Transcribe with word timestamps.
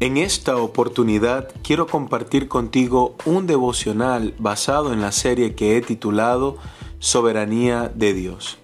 En 0.00 0.16
esta 0.16 0.56
oportunidad 0.56 1.48
quiero 1.62 1.86
compartir 1.86 2.48
contigo 2.48 3.16
un 3.24 3.46
devocional 3.46 4.34
basado 4.38 4.92
en 4.92 5.00
la 5.00 5.12
serie 5.12 5.54
que 5.54 5.76
he 5.76 5.82
titulado 5.82 6.56
Soberanía 6.98 7.92
de 7.94 8.12
Dios. 8.12 8.58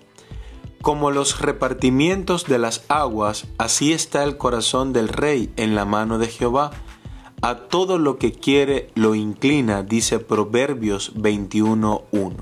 Como 0.83 1.11
los 1.13 1.41
repartimientos 1.41 2.47
de 2.47 2.59
las 2.59 2.85
aguas, 2.89 3.47
así 3.59 3.93
está 3.93 4.25
el 4.25 4.39
corazón 4.39 4.93
del 4.93 5.09
rey 5.09 5.53
en 5.57 5.77
la 5.77 5.85
mano 5.85 6.19
de 6.19 6.27
Jehová. 6.27 6.73
A 7.43 7.55
todo 7.69 7.99
lo 7.99 8.19
que 8.19 8.33
quiere 8.33 8.91
lo 8.95 9.15
inclina, 9.15 9.83
dice 9.83 10.19
Proverbios 10.19 11.15
21.1. 11.15 12.35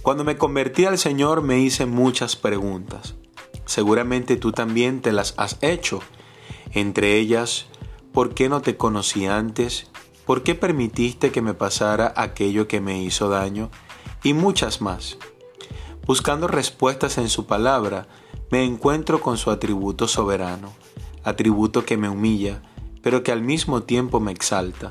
Cuando 0.00 0.24
me 0.24 0.38
convertí 0.38 0.86
al 0.86 0.98
Señor 0.98 1.42
me 1.42 1.58
hice 1.58 1.84
muchas 1.84 2.36
preguntas. 2.36 3.16
Seguramente 3.66 4.36
tú 4.36 4.52
también 4.52 5.02
te 5.02 5.12
las 5.12 5.34
has 5.36 5.58
hecho 5.60 6.00
entre 6.76 7.16
ellas, 7.16 7.66
¿por 8.16 8.32
qué 8.32 8.48
no 8.48 8.62
te 8.62 8.78
conocí 8.78 9.26
antes? 9.26 9.88
¿Por 10.24 10.42
qué 10.42 10.54
permitiste 10.54 11.30
que 11.30 11.42
me 11.42 11.52
pasara 11.52 12.14
aquello 12.16 12.66
que 12.66 12.80
me 12.80 13.02
hizo 13.02 13.28
daño? 13.28 13.70
Y 14.24 14.32
muchas 14.32 14.80
más. 14.80 15.18
Buscando 16.06 16.48
respuestas 16.48 17.18
en 17.18 17.28
su 17.28 17.44
palabra, 17.44 18.08
me 18.50 18.64
encuentro 18.64 19.20
con 19.20 19.36
su 19.36 19.50
atributo 19.50 20.08
soberano, 20.08 20.72
atributo 21.24 21.84
que 21.84 21.98
me 21.98 22.08
humilla, 22.08 22.62
pero 23.02 23.22
que 23.22 23.32
al 23.32 23.42
mismo 23.42 23.82
tiempo 23.82 24.18
me 24.18 24.32
exalta. 24.32 24.88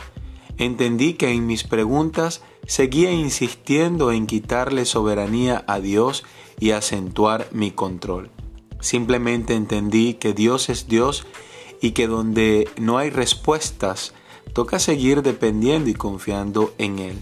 Entendí 0.59 1.15
que 1.15 1.31
en 1.31 1.47
mis 1.47 1.63
preguntas 1.63 2.43
seguía 2.67 3.11
insistiendo 3.11 4.11
en 4.11 4.27
quitarle 4.27 4.85
soberanía 4.85 5.65
a 5.67 5.79
Dios 5.79 6.23
y 6.59 6.71
acentuar 6.71 7.47
mi 7.51 7.71
control. 7.71 8.29
Simplemente 8.81 9.55
entendí 9.55 10.13
que 10.13 10.33
Dios 10.33 10.69
es 10.69 10.87
Dios 10.87 11.25
y 11.85 11.91
que 11.91 12.07
donde 12.07 12.67
no 12.77 12.97
hay 12.97 13.11
respuestas, 13.11 14.15
toca 14.53 14.79
seguir 14.79 15.21
dependiendo 15.21 15.87
y 15.87 15.93
confiando 15.93 16.73
en 16.79 16.97
Él. 16.97 17.21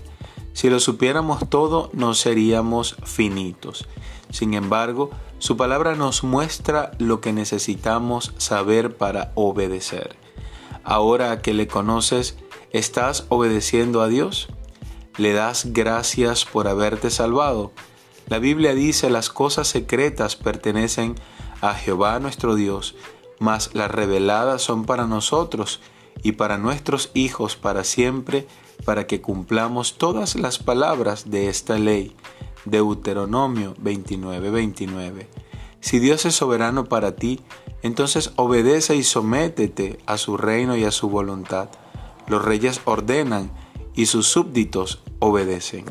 Si 0.53 0.69
lo 0.69 0.79
supiéramos 0.79 1.49
todo, 1.49 1.89
no 1.91 2.13
seríamos 2.13 2.95
finitos. 3.03 3.85
Sin 4.29 4.53
embargo, 4.53 5.09
su 5.37 5.57
palabra 5.57 5.95
nos 5.95 6.23
muestra 6.23 6.91
lo 6.97 7.19
que 7.19 7.33
necesitamos 7.33 8.33
saber 8.37 8.95
para 8.95 9.33
obedecer. 9.35 10.15
Ahora 10.85 11.41
que 11.41 11.53
le 11.53 11.67
conoces, 11.67 12.37
¿estás 12.71 13.25
obedeciendo 13.27 14.01
a 14.01 14.07
Dios? 14.07 14.47
¿Le 15.17 15.33
das 15.33 15.73
gracias 15.73 16.45
por 16.45 16.69
haberte 16.69 17.09
salvado? 17.09 17.73
La 18.27 18.39
Biblia 18.39 18.73
dice 18.73 19.09
las 19.09 19.29
cosas 19.29 19.67
secretas 19.67 20.37
pertenecen 20.37 21.15
a 21.59 21.73
Jehová 21.73 22.17
nuestro 22.19 22.55
Dios, 22.55 22.95
mas 23.43 23.71
las 23.73 23.91
reveladas 23.91 24.61
son 24.61 24.85
para 24.85 25.05
nosotros 25.05 25.81
y 26.23 26.31
para 26.31 26.57
nuestros 26.57 27.11
hijos 27.13 27.57
para 27.57 27.83
siempre, 27.83 28.47
para 28.85 29.05
que 29.05 29.19
cumplamos 29.19 29.97
todas 29.97 30.35
las 30.35 30.59
palabras 30.59 31.29
de 31.29 31.49
esta 31.49 31.77
ley. 31.77 32.15
Deuteronomio 32.63 33.75
29:29. 33.83 34.49
29. 34.49 35.27
Si 35.81 35.99
Dios 35.99 36.25
es 36.25 36.35
soberano 36.35 36.85
para 36.85 37.17
ti, 37.17 37.41
entonces 37.81 38.31
obedece 38.37 38.95
y 38.95 39.03
sométete 39.03 39.99
a 40.05 40.17
su 40.17 40.37
reino 40.37 40.77
y 40.77 40.85
a 40.85 40.91
su 40.91 41.09
voluntad. 41.09 41.67
Los 42.27 42.45
reyes 42.45 42.79
ordenan 42.85 43.51
y 43.93 44.05
sus 44.05 44.25
súbditos 44.25 45.03
obedecen. 45.19 45.83